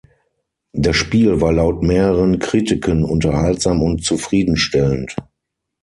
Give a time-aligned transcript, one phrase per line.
[0.73, 5.15] Das Spiel war laut mehreren Kritiken unterhaltsam und zufriedenstellend.